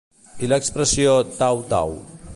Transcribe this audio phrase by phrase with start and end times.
[0.47, 1.97] I l'expressió tau, tau?